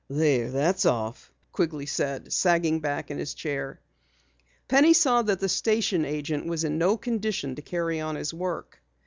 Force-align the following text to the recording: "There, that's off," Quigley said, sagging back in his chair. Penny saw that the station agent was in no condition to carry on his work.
"There, 0.09 0.49
that's 0.49 0.87
off," 0.87 1.31
Quigley 1.51 1.85
said, 1.85 2.33
sagging 2.33 2.79
back 2.79 3.11
in 3.11 3.19
his 3.19 3.35
chair. 3.35 3.79
Penny 4.67 4.93
saw 4.93 5.21
that 5.21 5.39
the 5.39 5.47
station 5.47 6.05
agent 6.05 6.47
was 6.47 6.63
in 6.63 6.79
no 6.79 6.97
condition 6.97 7.53
to 7.53 7.61
carry 7.61 8.01
on 8.01 8.15
his 8.15 8.33
work. 8.33 8.81